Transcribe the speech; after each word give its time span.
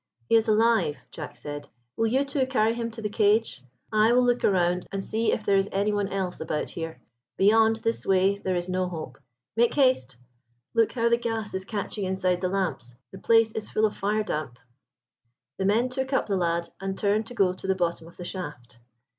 "He 0.29 0.35
is 0.35 0.47
alive," 0.47 1.05
Jack 1.11 1.35
said. 1.37 1.67
"Will 1.95 2.07
you 2.07 2.25
two 2.25 2.47
carry 2.47 2.73
him 2.73 2.89
to 2.89 3.03
the 3.03 3.07
cage? 3.09 3.63
I 3.93 4.13
will 4.13 4.23
look 4.25 4.41
round 4.41 4.87
and 4.91 5.05
see 5.05 5.31
if 5.31 5.45
there 5.45 5.57
is 5.59 5.69
any 5.71 5.93
one 5.93 6.07
else 6.07 6.39
about 6.41 6.71
here; 6.71 6.99
beyond, 7.37 7.75
this 7.75 8.03
way, 8.03 8.39
there 8.39 8.55
is 8.55 8.67
no 8.67 8.89
hope. 8.89 9.19
Make 9.55 9.75
haste! 9.75 10.17
Look 10.73 10.93
how 10.93 11.07
the 11.07 11.17
gas 11.19 11.53
is 11.53 11.65
catching 11.65 12.05
inside 12.05 12.41
the 12.41 12.49
lamps, 12.49 12.95
the 13.11 13.19
place 13.19 13.51
is 13.51 13.69
full 13.69 13.85
of 13.85 13.95
fire 13.95 14.23
damp." 14.23 14.57
The 15.59 15.65
men 15.65 15.87
took 15.89 16.13
up 16.13 16.25
the 16.25 16.35
lad, 16.35 16.69
and 16.79 16.97
turned 16.97 17.27
to 17.27 17.35
go 17.35 17.53
to 17.53 17.67
the 17.67 17.75
bottom 17.75 18.07
of 18.07 18.17
the 18.17 18.25
shaft. 18.25 18.79